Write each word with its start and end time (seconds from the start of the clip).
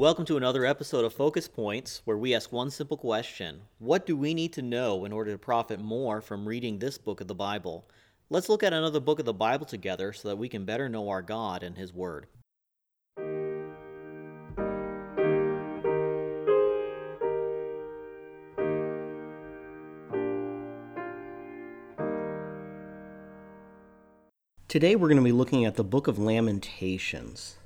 Welcome 0.00 0.24
to 0.24 0.38
another 0.38 0.64
episode 0.64 1.04
of 1.04 1.12
Focus 1.12 1.46
Points, 1.46 2.00
where 2.06 2.16
we 2.16 2.34
ask 2.34 2.50
one 2.50 2.70
simple 2.70 2.96
question 2.96 3.64
What 3.78 4.06
do 4.06 4.16
we 4.16 4.32
need 4.32 4.50
to 4.54 4.62
know 4.62 5.04
in 5.04 5.12
order 5.12 5.30
to 5.32 5.36
profit 5.36 5.78
more 5.78 6.22
from 6.22 6.48
reading 6.48 6.78
this 6.78 6.96
book 6.96 7.20
of 7.20 7.28
the 7.28 7.34
Bible? 7.34 7.86
Let's 8.30 8.48
look 8.48 8.62
at 8.62 8.72
another 8.72 8.98
book 8.98 9.18
of 9.18 9.26
the 9.26 9.34
Bible 9.34 9.66
together 9.66 10.14
so 10.14 10.28
that 10.28 10.38
we 10.38 10.48
can 10.48 10.64
better 10.64 10.88
know 10.88 11.10
our 11.10 11.20
God 11.20 11.62
and 11.62 11.76
His 11.76 11.92
Word. 11.92 12.28
Today 24.66 24.96
we're 24.96 25.08
going 25.08 25.18
to 25.18 25.22
be 25.22 25.30
looking 25.30 25.66
at 25.66 25.76
the 25.76 25.84
book 25.84 26.08
of 26.08 26.18
Lamentations. 26.18 27.58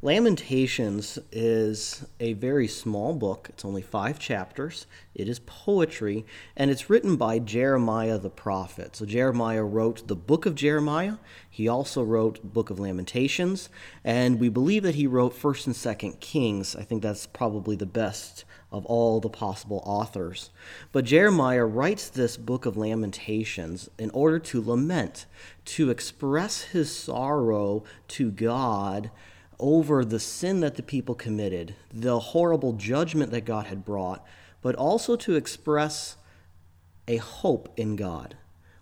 Lamentations 0.00 1.18
is 1.32 2.06
a 2.20 2.34
very 2.34 2.68
small 2.68 3.14
book. 3.14 3.48
It's 3.48 3.64
only 3.64 3.82
five 3.82 4.20
chapters. 4.20 4.86
It 5.12 5.28
is 5.28 5.40
poetry, 5.40 6.24
and 6.56 6.70
it's 6.70 6.88
written 6.88 7.16
by 7.16 7.40
Jeremiah 7.40 8.16
the 8.16 8.30
prophet. 8.30 8.94
So 8.94 9.04
Jeremiah 9.04 9.64
wrote 9.64 10.06
the 10.06 10.14
book 10.14 10.46
of 10.46 10.54
Jeremiah. 10.54 11.16
He 11.50 11.66
also 11.66 12.04
wrote 12.04 12.44
Book 12.44 12.70
of 12.70 12.78
Lamentations, 12.78 13.70
and 14.04 14.38
we 14.38 14.48
believe 14.48 14.84
that 14.84 14.94
he 14.94 15.08
wrote 15.08 15.34
First 15.34 15.66
and 15.66 15.74
Second 15.74 16.20
Kings. 16.20 16.76
I 16.76 16.84
think 16.84 17.02
that's 17.02 17.26
probably 17.26 17.74
the 17.74 17.84
best 17.84 18.44
of 18.70 18.86
all 18.86 19.18
the 19.18 19.28
possible 19.28 19.82
authors. 19.84 20.50
But 20.92 21.06
Jeremiah 21.06 21.66
writes 21.66 22.08
this 22.08 22.36
book 22.36 22.66
of 22.66 22.76
Lamentations 22.76 23.90
in 23.98 24.10
order 24.10 24.38
to 24.38 24.62
lament, 24.62 25.26
to 25.64 25.90
express 25.90 26.60
his 26.62 26.94
sorrow 26.94 27.82
to 28.06 28.30
God 28.30 29.10
over 29.60 30.04
the 30.04 30.20
sin 30.20 30.60
that 30.60 30.76
the 30.76 30.82
people 30.82 31.14
committed, 31.14 31.74
the 31.92 32.18
horrible 32.18 32.72
judgment 32.72 33.30
that 33.32 33.44
God 33.44 33.66
had 33.66 33.84
brought, 33.84 34.24
but 34.62 34.74
also 34.74 35.16
to 35.16 35.36
express 35.36 36.16
a 37.06 37.16
hope 37.16 37.72
in 37.76 37.96
God. 37.96 38.36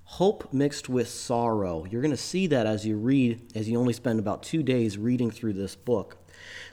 Hope 0.04 0.52
mixed 0.52 0.88
with 0.88 1.08
sorrow. 1.08 1.84
You're 1.90 2.02
going 2.02 2.10
to 2.10 2.16
see 2.16 2.46
that 2.48 2.66
as 2.66 2.86
you 2.86 2.96
read, 2.96 3.40
as 3.54 3.68
you 3.68 3.78
only 3.78 3.92
spend 3.92 4.18
about 4.18 4.42
two 4.42 4.62
days 4.62 4.98
reading 4.98 5.30
through 5.30 5.54
this 5.54 5.74
book. 5.74 6.18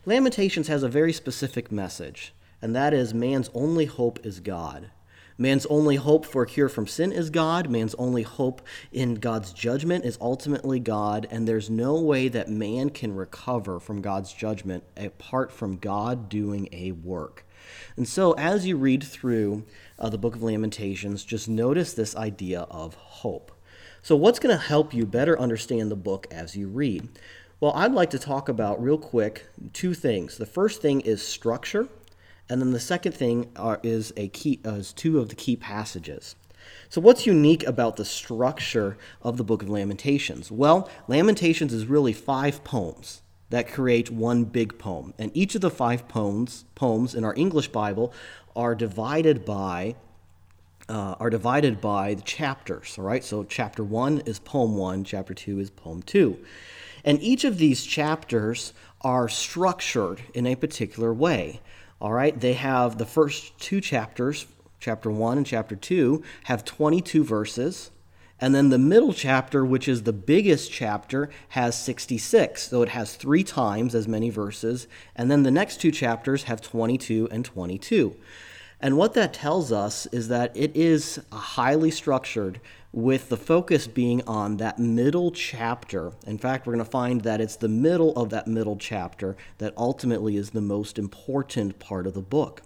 Lamentations 0.06 0.68
has 0.68 0.84
a 0.84 0.90
very 0.90 1.14
specific 1.14 1.72
message, 1.72 2.34
and 2.62 2.76
that 2.76 2.94
is 2.94 3.14
man's 3.14 3.50
only 3.54 3.86
hope 3.86 4.24
is 4.26 4.40
God. 4.40 4.92
Man's 5.38 5.66
only 5.68 5.96
hope 5.96 6.26
for 6.26 6.44
a 6.44 6.48
cure 6.48 6.70
from 6.70 6.88
sin 6.88 7.12
is 7.12 7.30
God. 7.30 7.70
Man's 7.70 7.96
only 7.96 8.24
hope 8.24 8.62
in 8.92 9.16
God's 9.16 9.52
judgment 9.52 10.06
is 10.06 10.18
ultimately 10.22 10.80
God. 10.80 11.28
And 11.32 11.48
there's 11.48 11.70
no 11.70 12.00
way 12.00 12.28
that 12.28 12.50
man 12.50 12.90
can 12.90 13.16
recover 13.16 13.80
from 13.80 14.02
God's 14.02 14.34
judgment 14.34 14.84
apart 14.96 15.52
from 15.52 15.78
God 15.78 16.30
doing 16.30 16.70
a 16.72 16.92
work. 16.92 17.46
And 17.96 18.08
so, 18.08 18.34
as 18.34 18.66
you 18.66 18.78
read 18.78 19.04
through 19.04 19.66
uh, 19.98 20.10
the 20.10 20.18
book 20.18 20.36
of 20.36 20.44
Lamentations, 20.44 21.24
just 21.24 21.48
notice 21.48 21.94
this 21.94 22.16
idea 22.16 22.62
of 22.62 22.96
hope. 22.96 23.52
So, 24.02 24.16
what's 24.16 24.40
going 24.40 24.56
to 24.56 24.62
help 24.62 24.94
you 24.94 25.06
better 25.06 25.40
understand 25.40 25.90
the 25.90 25.96
book 25.96 26.28
as 26.30 26.56
you 26.56 26.68
read? 26.68 27.08
Well, 27.60 27.72
I'd 27.74 27.94
like 27.94 28.10
to 28.10 28.20
talk 28.20 28.50
about 28.50 28.84
real 28.84 28.98
quick 28.98 29.48
two 29.72 29.94
things. 29.94 30.38
The 30.38 30.46
first 30.46 30.82
thing 30.82 31.00
is 31.02 31.26
structure, 31.26 31.88
and 32.50 32.62
then 32.62 32.72
the 32.72 32.80
second 32.80 33.14
thing 33.14 33.50
are, 33.56 33.80
is 33.84 34.14
a 34.18 34.28
key 34.30 34.60
uh, 34.66 34.72
is 34.72 34.94
two 34.94 35.20
of 35.20 35.30
the 35.30 35.36
key 35.36 35.56
passages. 35.56 36.36
So 36.90 37.02
what's 37.02 37.26
unique 37.26 37.66
about 37.66 37.98
the 37.98 38.06
structure 38.06 38.98
of 39.22 39.38
the 39.38 39.44
book 39.44 39.62
of 39.62 39.70
Lamentations? 39.70 40.52
Well, 40.52 40.90
Lamentations 41.08 41.74
is 41.74 41.88
really 41.88 42.14
five 42.14 42.64
poems 42.64 43.22
that 43.50 43.72
create 43.72 44.10
one 44.10 44.46
big 44.46 44.80
poem. 44.80 45.14
And 45.20 45.30
each 45.36 45.56
of 45.56 45.62
the 45.62 45.70
five 45.70 46.08
poems 46.08 46.66
poems 46.76 47.14
in 47.14 47.24
our 47.24 47.36
English 47.36 47.68
Bible 47.68 48.14
are 48.56 48.76
divided 48.76 49.46
by 49.46 49.96
uh, 50.90 51.16
are 51.20 51.30
divided 51.30 51.80
by 51.80 52.14
the 52.14 52.22
chapters. 52.24 52.96
All 52.98 53.06
right, 53.06 53.24
so 53.24 53.44
chapter 53.44 53.84
one 53.84 54.22
is 54.26 54.40
poem 54.40 54.76
one, 54.76 55.04
chapter 55.04 55.34
two 55.34 55.60
is 55.60 55.70
poem 55.70 56.02
two, 56.02 56.38
and 57.06 57.22
each 57.22 57.44
of 57.44 57.58
these 57.58 57.86
chapters 57.86 58.74
are 59.02 59.30
structured 59.30 60.22
in 60.34 60.46
a 60.46 60.56
particular 60.56 61.14
way. 61.14 61.62
All 62.04 62.12
right, 62.12 62.38
they 62.38 62.52
have 62.52 62.98
the 62.98 63.06
first 63.06 63.58
two 63.60 63.80
chapters, 63.80 64.46
chapter 64.82 65.10
1 65.10 65.38
and 65.38 65.48
chapter 65.48 65.74
2, 65.74 66.22
have 66.44 66.66
22 66.66 67.24
verses. 67.24 67.92
And 68.42 68.54
then 68.54 68.68
the 68.68 68.78
middle 68.78 69.14
chapter, 69.14 69.64
which 69.64 69.88
is 69.88 70.04
the 70.04 70.12
biggest 70.12 70.70
chapter, 70.70 71.30
has 71.50 71.82
66. 71.82 72.62
So 72.62 72.82
it 72.82 72.90
has 72.90 73.16
three 73.16 73.46
times 73.46 73.96
as 73.96 74.06
many 74.06 74.30
verses. 74.30 74.86
And 75.16 75.32
then 75.32 75.44
the 75.44 75.52
next 75.52 75.80
two 75.80 75.92
chapters 75.92 76.44
have 76.44 76.60
22 76.60 77.30
and 77.32 77.46
22. 77.46 78.18
And 78.84 78.98
what 78.98 79.14
that 79.14 79.34
tells 79.34 79.72
us 79.72 80.08
is 80.08 80.28
that 80.28 80.52
it 80.58 80.76
is 80.76 81.22
highly 81.32 81.90
structured 81.90 82.60
with 82.92 83.30
the 83.30 83.38
focus 83.38 83.88
being 83.88 84.22
on 84.28 84.58
that 84.58 84.78
middle 84.78 85.32
chapter. 85.32 86.12
In 86.28 86.38
fact, 86.38 86.68
we're 86.68 86.74
going 86.74 86.84
to 86.84 86.92
find 86.92 87.22
that 87.22 87.40
it's 87.40 87.56
the 87.56 87.70
middle 87.70 88.14
of 88.18 88.30
that 88.32 88.46
middle 88.46 88.76
chapter 88.76 89.38
that 89.60 89.74
ultimately 89.78 90.36
is 90.36 90.50
the 90.50 90.60
most 90.60 91.00
important 91.00 91.80
part 91.80 92.06
of 92.06 92.14
the 92.14 92.22
book. 92.22 92.62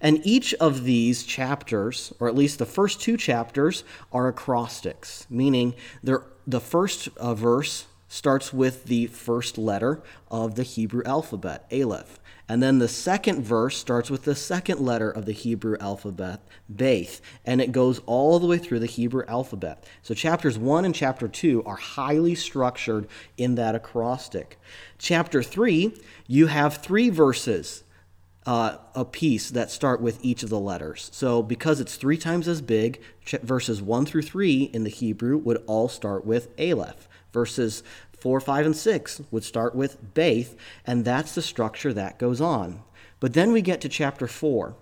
And 0.00 0.24
each 0.24 0.54
of 0.54 0.84
these 0.84 1.24
chapters, 1.24 2.12
or 2.20 2.28
at 2.28 2.36
least 2.36 2.60
the 2.60 2.64
first 2.64 3.00
two 3.00 3.16
chapters, 3.16 3.82
are 4.12 4.28
acrostics, 4.28 5.26
meaning 5.28 5.74
the 6.04 6.60
first 6.60 7.08
uh, 7.16 7.34
verse 7.34 7.86
starts 8.08 8.52
with 8.52 8.84
the 8.84 9.06
first 9.06 9.58
letter 9.58 10.02
of 10.30 10.54
the 10.54 10.62
Hebrew 10.62 11.02
alphabet, 11.04 11.66
Aleph. 11.70 12.18
And 12.48 12.62
then 12.62 12.78
the 12.78 12.88
second 12.88 13.42
verse 13.42 13.76
starts 13.76 14.10
with 14.10 14.24
the 14.24 14.34
second 14.34 14.80
letter 14.80 15.10
of 15.10 15.26
the 15.26 15.32
Hebrew 15.32 15.76
alphabet, 15.78 16.40
Beth, 16.66 17.20
and 17.44 17.60
it 17.60 17.72
goes 17.72 18.00
all 18.06 18.38
the 18.38 18.46
way 18.46 18.56
through 18.56 18.78
the 18.78 18.86
Hebrew 18.86 19.24
alphabet. 19.28 19.86
So 20.02 20.14
chapters 20.14 20.58
1 20.58 20.86
and 20.86 20.94
chapter 20.94 21.28
2 21.28 21.64
are 21.64 21.76
highly 21.76 22.34
structured 22.34 23.06
in 23.36 23.56
that 23.56 23.74
acrostic. 23.74 24.58
Chapter 24.96 25.42
3, 25.42 25.92
you 26.26 26.46
have 26.46 26.78
three 26.78 27.10
verses 27.10 27.84
uh, 28.46 28.78
a 28.94 29.04
piece 29.04 29.50
that 29.50 29.70
start 29.70 30.00
with 30.00 30.24
each 30.24 30.42
of 30.42 30.48
the 30.48 30.58
letters. 30.58 31.10
So 31.12 31.42
because 31.42 31.80
it's 31.80 31.96
three 31.96 32.16
times 32.16 32.48
as 32.48 32.62
big, 32.62 33.02
verses 33.42 33.82
1 33.82 34.06
through 34.06 34.22
3 34.22 34.70
in 34.72 34.84
the 34.84 34.90
Hebrew 34.90 35.36
would 35.36 35.62
all 35.66 35.90
start 35.90 36.24
with 36.24 36.48
Aleph. 36.58 37.07
Verses 37.32 37.82
4, 38.18 38.40
5, 38.40 38.66
and 38.66 38.76
6 38.76 39.22
would 39.30 39.44
start 39.44 39.74
with 39.74 40.14
Beth, 40.14 40.56
and 40.86 41.04
that's 41.04 41.34
the 41.34 41.42
structure 41.42 41.92
that 41.92 42.18
goes 42.18 42.40
on. 42.40 42.82
But 43.20 43.34
then 43.34 43.52
we 43.52 43.62
get 43.62 43.80
to 43.82 43.88
chapter 43.88 44.26
4. 44.26 44.74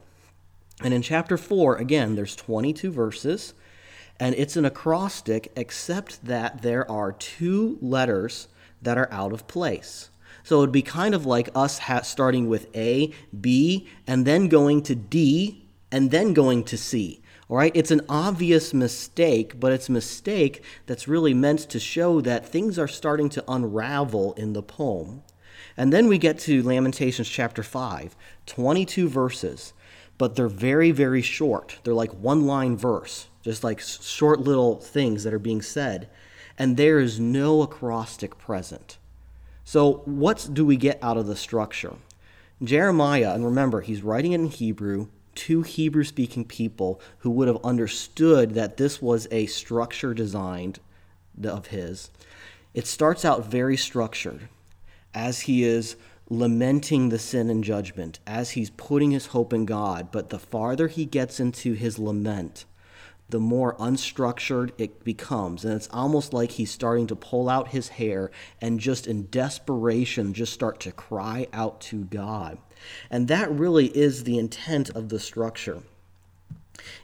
And 0.82 0.92
in 0.92 1.02
chapter 1.02 1.36
4, 1.36 1.76
again, 1.76 2.14
there's 2.14 2.36
22 2.36 2.90
verses, 2.90 3.54
and 4.18 4.34
it's 4.34 4.56
an 4.56 4.64
acrostic, 4.64 5.52
except 5.56 6.24
that 6.24 6.62
there 6.62 6.90
are 6.90 7.12
two 7.12 7.78
letters 7.80 8.48
that 8.82 8.98
are 8.98 9.12
out 9.12 9.32
of 9.32 9.48
place. 9.48 10.10
So 10.42 10.58
it 10.58 10.60
would 10.60 10.72
be 10.72 10.82
kind 10.82 11.14
of 11.14 11.26
like 11.26 11.48
us 11.54 11.78
ha- 11.78 12.02
starting 12.02 12.48
with 12.48 12.74
A, 12.76 13.12
B, 13.38 13.88
and 14.06 14.26
then 14.26 14.48
going 14.48 14.82
to 14.82 14.94
D, 14.94 15.66
and 15.90 16.10
then 16.10 16.34
going 16.34 16.64
to 16.64 16.78
C. 16.78 17.22
All 17.48 17.56
right, 17.56 17.70
it's 17.76 17.92
an 17.92 18.00
obvious 18.08 18.74
mistake, 18.74 19.60
but 19.60 19.72
it's 19.72 19.88
a 19.88 19.92
mistake 19.92 20.64
that's 20.86 21.06
really 21.06 21.32
meant 21.32 21.60
to 21.60 21.78
show 21.78 22.20
that 22.20 22.44
things 22.44 22.76
are 22.76 22.88
starting 22.88 23.28
to 23.30 23.44
unravel 23.46 24.32
in 24.32 24.52
the 24.52 24.64
poem. 24.64 25.22
And 25.76 25.92
then 25.92 26.08
we 26.08 26.18
get 26.18 26.40
to 26.40 26.62
Lamentations 26.64 27.28
chapter 27.28 27.62
5, 27.62 28.16
22 28.46 29.08
verses, 29.08 29.74
but 30.18 30.34
they're 30.34 30.48
very, 30.48 30.90
very 30.90 31.22
short. 31.22 31.78
They're 31.84 31.94
like 31.94 32.12
one 32.12 32.46
line 32.46 32.76
verse, 32.76 33.28
just 33.42 33.62
like 33.62 33.80
short 33.80 34.40
little 34.40 34.76
things 34.80 35.22
that 35.22 35.34
are 35.34 35.38
being 35.38 35.62
said. 35.62 36.08
And 36.58 36.76
there 36.76 36.98
is 36.98 37.20
no 37.20 37.62
acrostic 37.62 38.38
present. 38.38 38.98
So, 39.64 40.02
what 40.04 40.48
do 40.52 40.64
we 40.64 40.76
get 40.76 40.98
out 41.00 41.16
of 41.16 41.26
the 41.26 41.36
structure? 41.36 41.94
Jeremiah, 42.62 43.34
and 43.34 43.44
remember, 43.44 43.82
he's 43.82 44.02
writing 44.02 44.32
it 44.32 44.40
in 44.40 44.46
Hebrew, 44.46 45.08
to 45.36 45.62
Hebrew 45.62 46.04
speaking 46.04 46.44
people 46.44 47.00
who 47.18 47.30
would 47.30 47.48
have 47.48 47.64
understood 47.64 48.54
that 48.54 48.76
this 48.76 49.00
was 49.00 49.28
a 49.30 49.46
structure 49.46 50.14
designed 50.14 50.80
of 51.44 51.68
his. 51.68 52.10
It 52.74 52.86
starts 52.86 53.24
out 53.24 53.46
very 53.46 53.76
structured 53.76 54.48
as 55.14 55.42
he 55.42 55.64
is 55.64 55.96
lamenting 56.28 57.08
the 57.08 57.18
sin 57.18 57.48
and 57.48 57.62
judgment, 57.62 58.18
as 58.26 58.50
he's 58.50 58.70
putting 58.70 59.12
his 59.12 59.26
hope 59.26 59.52
in 59.52 59.64
God. 59.64 60.10
But 60.10 60.30
the 60.30 60.38
farther 60.38 60.88
he 60.88 61.04
gets 61.04 61.40
into 61.40 61.72
his 61.72 61.98
lament, 61.98 62.64
the 63.28 63.40
more 63.40 63.76
unstructured 63.76 64.72
it 64.78 65.04
becomes. 65.04 65.64
And 65.64 65.74
it's 65.74 65.88
almost 65.90 66.32
like 66.32 66.52
he's 66.52 66.70
starting 66.70 67.06
to 67.08 67.16
pull 67.16 67.48
out 67.48 67.68
his 67.68 67.88
hair 67.88 68.30
and 68.60 68.80
just 68.80 69.06
in 69.06 69.28
desperation 69.30 70.34
just 70.34 70.52
start 70.52 70.80
to 70.80 70.92
cry 70.92 71.46
out 71.52 71.80
to 71.82 72.04
God. 72.04 72.58
And 73.10 73.28
that 73.28 73.50
really 73.50 73.86
is 73.86 74.24
the 74.24 74.38
intent 74.38 74.90
of 74.90 75.08
the 75.08 75.20
structure. 75.20 75.82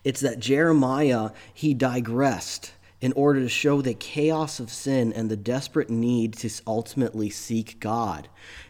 It's 0.05 0.21
that 0.21 0.39
Jeremiah, 0.39 1.31
he 1.53 1.75
digressed 1.75 2.73
in 3.01 3.13
order 3.15 3.41
to 3.41 3.49
show 3.49 3.83
the 3.83 3.95
chaos 3.95 4.61
of 4.61 4.71
sin 4.71 5.13
and 5.13 5.29
the 5.29 5.37
desperate 5.37 5.91
need 5.91 6.35
to 6.35 6.49
ultimately 6.67 7.29
seek 7.29 7.81
God. 7.81 8.29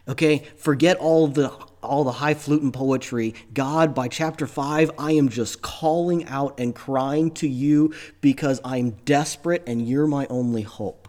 Okay, 0.08 0.44
forget 0.56 0.96
all 0.96 1.28
the 1.28 1.52
all 1.82 2.04
the 2.04 2.12
highfalutin 2.12 2.72
poetry. 2.72 3.34
God, 3.52 3.92
by 3.94 4.06
chapter 4.06 4.46
5, 4.46 4.92
I 4.98 5.12
am 5.12 5.28
just 5.28 5.62
calling 5.62 6.26
out 6.28 6.58
and 6.58 6.74
crying 6.74 7.32
to 7.32 7.48
you 7.48 7.92
because 8.20 8.60
I'm 8.64 8.90
desperate 9.04 9.64
and 9.66 9.86
you're 9.86 10.06
my 10.06 10.26
only 10.30 10.62
hope. 10.62 11.01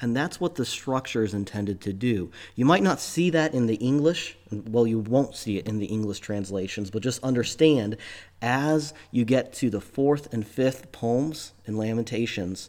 And 0.00 0.14
that's 0.14 0.38
what 0.38 0.56
the 0.56 0.66
structure 0.66 1.24
is 1.24 1.32
intended 1.32 1.80
to 1.82 1.92
do. 1.92 2.30
You 2.54 2.66
might 2.66 2.82
not 2.82 3.00
see 3.00 3.30
that 3.30 3.54
in 3.54 3.66
the 3.66 3.76
English. 3.76 4.36
Well, 4.50 4.86
you 4.86 4.98
won't 4.98 5.34
see 5.34 5.56
it 5.56 5.66
in 5.66 5.78
the 5.78 5.86
English 5.86 6.20
translations, 6.20 6.90
but 6.90 7.02
just 7.02 7.22
understand 7.22 7.96
as 8.42 8.92
you 9.10 9.24
get 9.24 9.54
to 9.54 9.70
the 9.70 9.80
fourth 9.80 10.32
and 10.34 10.46
fifth 10.46 10.92
poems 10.92 11.54
in 11.64 11.78
Lamentations, 11.78 12.68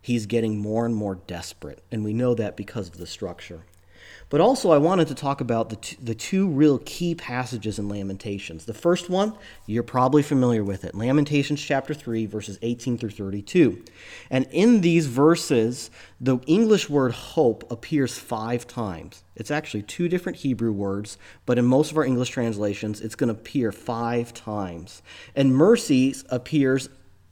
he's 0.00 0.24
getting 0.24 0.58
more 0.58 0.86
and 0.86 0.94
more 0.94 1.16
desperate. 1.16 1.82
And 1.92 2.04
we 2.04 2.14
know 2.14 2.34
that 2.34 2.56
because 2.56 2.88
of 2.88 2.96
the 2.96 3.06
structure. 3.06 3.64
But 4.28 4.40
also, 4.40 4.70
I 4.70 4.78
wanted 4.78 5.08
to 5.08 5.14
talk 5.14 5.40
about 5.40 5.68
the, 5.68 5.76
t- 5.76 5.96
the 6.02 6.14
two 6.14 6.48
real 6.48 6.78
key 6.84 7.14
passages 7.14 7.78
in 7.78 7.88
Lamentations. 7.88 8.64
The 8.64 8.74
first 8.74 9.10
one, 9.10 9.34
you're 9.66 9.82
probably 9.82 10.22
familiar 10.22 10.64
with 10.64 10.84
it 10.84 10.94
Lamentations 10.94 11.62
chapter 11.62 11.94
3, 11.94 12.26
verses 12.26 12.58
18 12.62 12.98
through 12.98 13.10
32. 13.10 13.84
And 14.30 14.46
in 14.50 14.80
these 14.80 15.06
verses, 15.06 15.90
the 16.20 16.38
English 16.46 16.88
word 16.90 17.12
hope 17.12 17.70
appears 17.70 18.18
five 18.18 18.66
times. 18.66 19.22
It's 19.36 19.50
actually 19.50 19.82
two 19.82 20.08
different 20.08 20.38
Hebrew 20.38 20.72
words, 20.72 21.18
but 21.46 21.58
in 21.58 21.66
most 21.66 21.90
of 21.90 21.96
our 21.96 22.04
English 22.04 22.30
translations, 22.30 23.00
it's 23.00 23.14
going 23.14 23.32
to 23.32 23.40
appear 23.40 23.70
five 23.70 24.34
times. 24.34 25.02
And 25.36 25.54
mercy 25.54 26.14
appears 26.30 26.88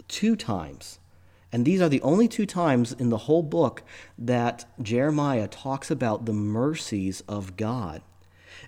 two 0.09 0.37
times. 0.37 1.00
And 1.53 1.65
these 1.65 1.81
are 1.81 1.89
the 1.89 2.03
only 2.03 2.29
two 2.29 2.47
times 2.47 2.93
in 2.93 3.11
the 3.11 3.19
whole 3.19 3.43
book 3.43 3.83
that 4.17 4.67
Jeremiah 4.81 5.49
talks 5.49 5.91
about 5.91 6.27
the 6.27 6.33
mercies 6.33 7.23
of 7.23 7.57
God. 7.57 8.03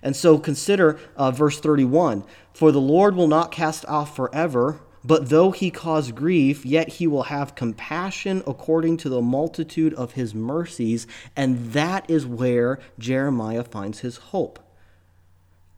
And 0.01 0.15
so 0.15 0.37
consider 0.37 0.99
uh, 1.15 1.31
verse 1.31 1.59
31 1.59 2.23
For 2.53 2.71
the 2.71 2.81
Lord 2.81 3.15
will 3.15 3.27
not 3.27 3.51
cast 3.51 3.85
off 3.85 4.15
forever, 4.15 4.81
but 5.05 5.29
though 5.29 5.51
he 5.51 5.69
cause 5.69 6.11
grief, 6.11 6.65
yet 6.65 6.89
he 6.89 7.07
will 7.07 7.23
have 7.23 7.55
compassion 7.55 8.41
according 8.47 8.97
to 8.97 9.09
the 9.09 9.21
multitude 9.21 9.93
of 9.93 10.13
his 10.13 10.33
mercies. 10.33 11.07
And 11.35 11.73
that 11.73 12.09
is 12.09 12.25
where 12.25 12.79
Jeremiah 12.97 13.63
finds 13.63 13.99
his 13.99 14.17
hope. 14.17 14.59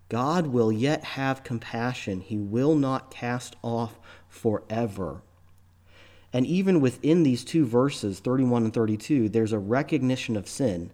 God 0.10 0.48
will 0.48 0.72
yet 0.72 1.04
have 1.04 1.44
compassion, 1.44 2.22
he 2.22 2.38
will 2.38 2.76
not 2.76 3.10
cast 3.10 3.56
off 3.64 4.00
forever. 4.28 5.22
And 6.36 6.46
even 6.46 6.82
within 6.82 7.24
these 7.24 7.46
two 7.46 7.66
verses, 7.66 8.20
31 8.20 8.66
and 8.66 8.74
32, 8.74 9.30
there's 9.30 9.54
a 9.54 9.58
recognition 9.58 10.36
of 10.36 10.50
sin. 10.50 10.92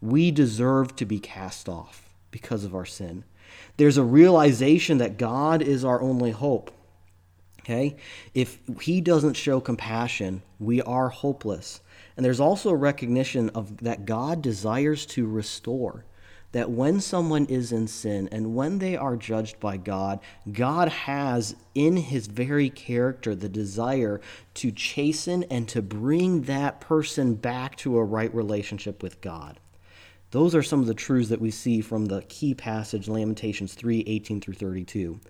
We 0.00 0.30
deserve 0.30 0.96
to 0.96 1.04
be 1.04 1.18
cast 1.18 1.68
off 1.68 2.08
because 2.30 2.64
of 2.64 2.74
our 2.74 2.86
sin. 2.86 3.24
There's 3.76 3.98
a 3.98 4.02
realization 4.02 4.96
that 4.96 5.18
God 5.18 5.60
is 5.60 5.84
our 5.84 6.00
only 6.00 6.30
hope. 6.30 6.70
Okay? 7.60 7.96
If 8.32 8.60
he 8.80 9.02
doesn't 9.02 9.34
show 9.34 9.60
compassion, 9.60 10.40
we 10.58 10.80
are 10.80 11.10
hopeless. 11.10 11.82
And 12.16 12.24
there's 12.24 12.40
also 12.40 12.70
a 12.70 12.74
recognition 12.74 13.50
of 13.50 13.76
that 13.84 14.06
God 14.06 14.40
desires 14.40 15.04
to 15.08 15.26
restore 15.26 16.06
that 16.52 16.70
when 16.70 17.00
someone 17.00 17.46
is 17.46 17.72
in 17.72 17.86
sin 17.86 18.28
and 18.32 18.54
when 18.54 18.78
they 18.78 18.96
are 18.96 19.16
judged 19.16 19.60
by 19.60 19.76
God, 19.76 20.20
God 20.50 20.88
has 20.88 21.54
in 21.74 21.96
his 21.96 22.26
very 22.26 22.70
character 22.70 23.34
the 23.34 23.48
desire 23.48 24.20
to 24.54 24.70
chasten 24.70 25.44
and 25.44 25.68
to 25.68 25.82
bring 25.82 26.42
that 26.42 26.80
person 26.80 27.34
back 27.34 27.76
to 27.76 27.98
a 27.98 28.04
right 28.04 28.34
relationship 28.34 29.02
with 29.02 29.20
God. 29.20 29.60
Those 30.30 30.54
are 30.54 30.62
some 30.62 30.80
of 30.80 30.86
the 30.86 30.94
truths 30.94 31.30
that 31.30 31.40
we 31.40 31.50
see 31.50 31.80
from 31.80 32.06
the 32.06 32.20
key 32.22 32.52
passage, 32.52 33.08
Lamentations 33.08 33.72
3 33.72 34.04
18 34.06 34.40
through 34.42 34.54
32. 34.54 35.20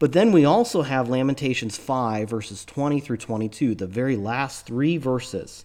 But 0.00 0.12
then 0.12 0.32
we 0.32 0.44
also 0.44 0.82
have 0.82 1.08
Lamentations 1.08 1.76
5, 1.76 2.28
verses 2.28 2.64
20 2.64 2.98
through 2.98 3.18
22, 3.18 3.76
the 3.76 3.86
very 3.86 4.16
last 4.16 4.66
three 4.66 4.96
verses. 4.96 5.64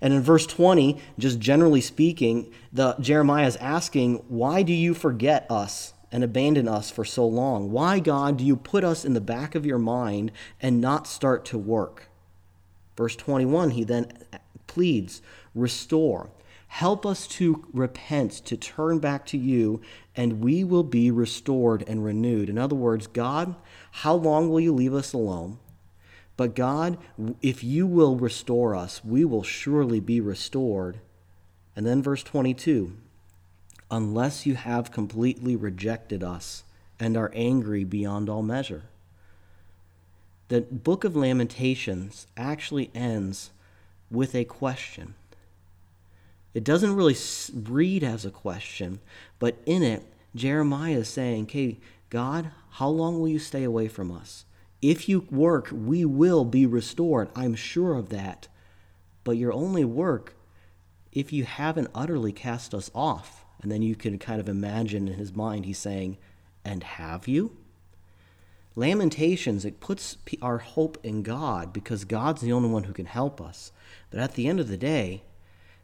And 0.00 0.12
in 0.12 0.22
verse 0.22 0.46
20, 0.46 0.98
just 1.18 1.38
generally 1.38 1.80
speaking, 1.80 2.50
the 2.72 2.96
Jeremiah 3.00 3.46
is 3.46 3.56
asking, 3.56 4.22
"Why 4.28 4.62
do 4.62 4.72
you 4.72 4.94
forget 4.94 5.46
us 5.50 5.92
and 6.12 6.24
abandon 6.24 6.66
us 6.66 6.90
for 6.90 7.04
so 7.04 7.26
long? 7.26 7.70
Why, 7.70 8.00
God, 8.00 8.36
do 8.36 8.44
you 8.44 8.56
put 8.56 8.84
us 8.84 9.04
in 9.04 9.14
the 9.14 9.20
back 9.20 9.54
of 9.54 9.64
your 9.64 9.78
mind 9.78 10.32
and 10.60 10.80
not 10.80 11.06
start 11.06 11.44
to 11.46 11.58
work?" 11.58 12.10
Verse 12.96 13.16
21, 13.16 13.70
he 13.70 13.84
then 13.84 14.06
pleads, 14.66 15.22
"Restore. 15.54 16.30
Help 16.68 17.04
us 17.04 17.26
to 17.26 17.64
repent, 17.72 18.30
to 18.44 18.56
turn 18.56 19.00
back 19.00 19.26
to 19.26 19.36
you, 19.36 19.80
and 20.14 20.40
we 20.40 20.62
will 20.62 20.84
be 20.84 21.10
restored 21.10 21.82
and 21.88 22.04
renewed." 22.04 22.48
In 22.48 22.58
other 22.58 22.76
words, 22.76 23.08
God, 23.08 23.56
how 23.90 24.14
long 24.14 24.48
will 24.48 24.60
you 24.60 24.72
leave 24.72 24.94
us 24.94 25.12
alone? 25.12 25.58
But 26.40 26.54
God, 26.54 26.96
if 27.42 27.62
you 27.62 27.86
will 27.86 28.16
restore 28.16 28.74
us, 28.74 29.04
we 29.04 29.26
will 29.26 29.42
surely 29.42 30.00
be 30.00 30.22
restored. 30.22 30.98
And 31.76 31.84
then 31.84 32.02
verse 32.02 32.22
22 32.22 32.96
unless 33.90 34.46
you 34.46 34.54
have 34.54 34.90
completely 34.90 35.54
rejected 35.54 36.24
us 36.24 36.64
and 36.98 37.14
are 37.14 37.30
angry 37.34 37.84
beyond 37.84 38.30
all 38.30 38.42
measure. 38.42 38.84
The 40.48 40.62
book 40.62 41.04
of 41.04 41.14
Lamentations 41.14 42.26
actually 42.38 42.90
ends 42.94 43.50
with 44.10 44.34
a 44.34 44.46
question. 44.46 45.16
It 46.54 46.64
doesn't 46.64 46.96
really 46.96 47.16
read 47.52 48.02
as 48.02 48.24
a 48.24 48.30
question, 48.30 49.00
but 49.38 49.58
in 49.66 49.82
it, 49.82 50.04
Jeremiah 50.34 51.00
is 51.00 51.08
saying, 51.10 51.42
Okay, 51.44 51.76
God, 52.08 52.50
how 52.70 52.88
long 52.88 53.20
will 53.20 53.28
you 53.28 53.38
stay 53.38 53.62
away 53.62 53.88
from 53.88 54.10
us? 54.10 54.46
If 54.82 55.08
you 55.08 55.26
work, 55.30 55.68
we 55.72 56.04
will 56.04 56.44
be 56.44 56.64
restored. 56.66 57.28
I'm 57.36 57.54
sure 57.54 57.94
of 57.94 58.08
that. 58.08 58.48
But 59.24 59.36
your 59.36 59.52
only 59.52 59.84
work 59.84 60.34
if 61.12 61.32
you 61.32 61.44
haven't 61.44 61.90
utterly 61.94 62.32
cast 62.32 62.74
us 62.74 62.90
off. 62.94 63.44
And 63.62 63.70
then 63.70 63.82
you 63.82 63.94
can 63.94 64.18
kind 64.18 64.40
of 64.40 64.48
imagine 64.48 65.06
in 65.06 65.14
his 65.14 65.34
mind, 65.34 65.66
he's 65.66 65.78
saying, 65.78 66.16
And 66.64 66.82
have 66.82 67.28
you? 67.28 67.56
Lamentations, 68.74 69.64
it 69.64 69.80
puts 69.80 70.16
our 70.40 70.58
hope 70.58 70.96
in 71.02 71.22
God 71.22 71.72
because 71.72 72.04
God's 72.04 72.40
the 72.40 72.52
only 72.52 72.70
one 72.70 72.84
who 72.84 72.92
can 72.92 73.06
help 73.06 73.40
us. 73.40 73.72
But 74.10 74.20
at 74.20 74.34
the 74.34 74.46
end 74.46 74.60
of 74.60 74.68
the 74.68 74.78
day, 74.78 75.22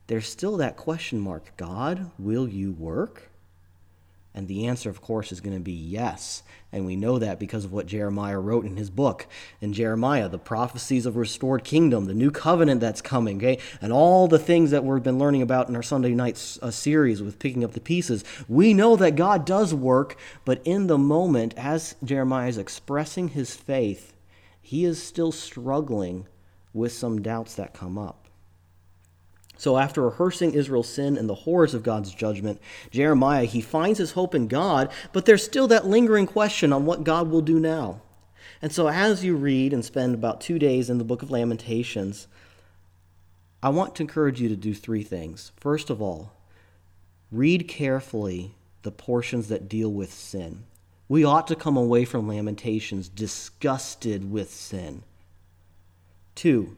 there's 0.07 0.29
still 0.29 0.57
that 0.57 0.77
question 0.77 1.21
mark 1.21 1.53
God, 1.57 2.13
will 2.19 2.49
you 2.49 2.73
work? 2.73 3.31
And 4.37 4.49
the 4.49 4.67
answer, 4.67 4.91
of 4.91 5.01
course, 5.01 5.33
is 5.33 5.41
going 5.41 5.57
to 5.57 5.63
be 5.63 5.73
yes. 5.73 6.43
And 6.71 6.85
we 6.85 6.95
know 6.95 7.19
that 7.19 7.41
because 7.41 7.65
of 7.65 7.73
what 7.73 7.87
Jeremiah 7.87 8.39
wrote 8.39 8.67
in 8.67 8.77
his 8.77 8.91
book. 8.91 9.27
In 9.63 9.73
Jeremiah, 9.73 10.29
the 10.29 10.39
prophecies 10.39 11.07
of 11.07 11.17
restored 11.17 11.65
kingdom, 11.65 12.05
the 12.05 12.13
new 12.13 12.31
covenant 12.31 12.83
that's 12.83 13.01
coming, 13.01 13.39
okay, 13.39 13.59
and 13.81 13.95
all 13.95 14.29
the 14.29 14.39
things 14.39 14.73
that 14.73 14.85
we've 14.85 15.03
been 15.03 15.19
learning 15.19 15.41
about 15.41 15.71
in 15.71 15.75
our 15.75 15.83
Sunday 15.83 16.11
night 16.11 16.59
uh, 16.61 16.71
series 16.71 17.23
with 17.23 17.39
picking 17.39 17.65
up 17.65 17.73
the 17.73 17.81
pieces. 17.81 18.25
We 18.47 18.75
know 18.75 18.95
that 18.97 19.17
God 19.17 19.47
does 19.47 19.73
work, 19.73 20.19
but 20.45 20.61
in 20.67 20.87
the 20.87 20.99
moment, 20.99 21.55
as 21.57 21.97
Jeremiah 22.05 22.49
is 22.49 22.59
expressing 22.59 23.29
his 23.29 23.57
faith, 23.57 24.13
he 24.61 24.85
is 24.85 25.03
still 25.03 25.33
struggling 25.33 26.27
with 26.75 26.93
some 26.93 27.23
doubts 27.23 27.55
that 27.55 27.73
come 27.73 27.97
up. 27.97 28.26
So 29.59 29.79
after 29.79 30.03
rehearsing 30.03 30.53
Israel's 30.53 30.89
sin 30.89 31.17
and 31.17 31.29
the 31.29 31.35
horrors 31.35 31.73
of 31.73 31.83
God's 31.83 32.13
judgment, 32.13 32.61
Jeremiah, 32.91 33.45
he 33.45 33.61
finds 33.61 33.99
his 33.99 34.13
hope 34.13 34.35
in 34.35 34.49
God, 34.49 34.91
but 35.13 35.25
there's 35.25 35.45
still 35.45 35.67
that 35.69 35.87
lingering 35.87 36.27
question 36.27 36.73
on 36.73 36.85
what 36.85 37.05
God 37.05 37.31
will 37.31 37.41
do 37.41 37.59
now. 37.59 38.01
And 38.61 38.71
so 38.73 38.89
as 38.89 39.25
you 39.25 39.35
read 39.37 39.73
and 39.73 39.85
spend 39.85 40.15
about 40.15 40.41
2 40.41 40.59
days 40.59 40.91
in 40.91 40.99
the 40.99 41.05
book 41.05 41.23
of 41.23 41.31
Lamentations, 41.31 42.29
I 43.63 43.71
want 43.71 43.95
to 43.97 44.03
encourage 44.03 44.41
you 44.41 44.49
to 44.49 44.57
do 44.57 44.75
three 44.75 45.03
things. 45.03 45.53
First 45.57 45.91
of 45.91 46.03
all, 46.03 46.33
read 47.33 47.67
carefully 47.67 48.55
the 48.83 48.93
portions 48.93 49.49
that 49.49 49.69
deal 49.69 49.91
with 49.91 50.13
sin. 50.13 50.65
We 51.09 51.25
ought 51.25 51.47
to 51.49 51.57
come 51.57 51.77
away 51.77 52.05
from 52.05 52.29
Lamentations 52.29 53.09
disgusted 53.09 54.31
with 54.31 54.51
sin. 54.51 55.03
Two, 56.35 56.77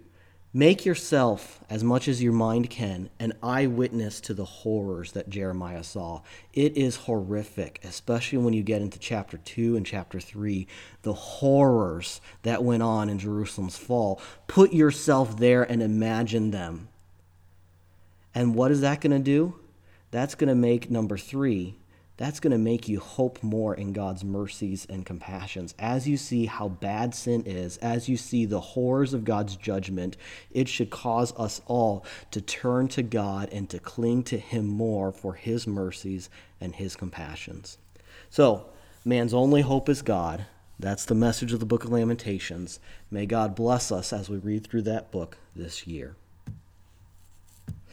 Make 0.59 0.85
yourself, 0.85 1.61
as 1.71 1.85
much 1.85 2.09
as 2.09 2.21
your 2.21 2.33
mind 2.33 2.69
can, 2.69 3.11
an 3.21 3.33
eyewitness 3.45 4.21
to 4.23 4.35
the 4.35 4.45
horrors 4.45 5.12
that 5.12 5.31
Jeremiah 5.31 5.85
saw. 5.85 6.23
It 6.53 6.77
is 6.77 6.97
horrific, 6.97 7.79
especially 7.85 8.38
when 8.38 8.55
you 8.55 8.65
get 8.65 8.83
into 8.83 8.99
chapter 8.99 9.37
2 9.38 9.77
and 9.77 9.87
chapter 9.87 10.19
3, 10.19 10.67
the 11.03 11.12
horrors 11.12 12.21
that 12.43 12.65
went 12.65 12.83
on 12.83 13.09
in 13.09 13.21
Jerusalem's 13.21 13.77
fall. 13.77 14.21
Put 14.49 14.73
yourself 14.73 15.37
there 15.37 15.62
and 15.62 15.81
imagine 15.81 16.50
them. 16.50 16.88
And 18.35 18.57
what 18.57 18.73
is 18.73 18.81
that 18.81 19.00
going 19.00 19.12
to 19.12 19.21
do? 19.21 19.61
That's 20.11 20.35
going 20.35 20.49
to 20.49 20.57
make 20.57 20.91
number 20.91 21.17
3 21.17 21.77
that's 22.18 22.40
going 22.40 22.50
to 22.50 22.58
make 22.58 22.88
you 22.88 22.98
hope 22.98 23.42
more 23.44 23.76
in 23.76 23.92
God's 23.92 24.25
mercies 24.25 24.87
and 24.90 25.06
compassions. 25.06 25.72
As 25.78 26.08
you 26.08 26.16
see 26.16 26.46
how 26.46 26.68
bad 26.68 27.14
sin 27.14 27.44
is, 27.46 27.76
as 27.78 28.08
you 28.08 28.16
see 28.16 28.44
the 28.44 28.60
horrors 28.60 29.14
of 29.14 29.25
God's 29.25 29.54
judgment, 29.54 30.16
it 30.50 30.68
should 30.68 30.90
cause 30.90 31.32
us 31.38 31.62
all 31.66 32.04
to 32.32 32.40
turn 32.40 32.88
to 32.88 33.04
God 33.04 33.48
and 33.52 33.70
to 33.70 33.78
cling 33.78 34.25
to 34.25 34.37
Him 34.37 34.66
more 34.66 35.12
for 35.12 35.34
His 35.34 35.68
mercies 35.68 36.28
and 36.60 36.75
His 36.75 36.96
compassions. 36.96 37.78
So, 38.30 38.66
man's 39.04 39.32
only 39.32 39.62
hope 39.62 39.88
is 39.88 40.02
God. 40.02 40.44
That's 40.76 41.04
the 41.04 41.14
message 41.14 41.52
of 41.52 41.60
the 41.60 41.66
book 41.66 41.84
of 41.84 41.92
Lamentations. 41.92 42.80
May 43.12 43.26
God 43.26 43.54
bless 43.54 43.92
us 43.92 44.12
as 44.12 44.28
we 44.28 44.38
read 44.38 44.66
through 44.66 44.82
that 44.82 45.12
book 45.12 45.38
this 45.54 45.87
year. 45.87 46.16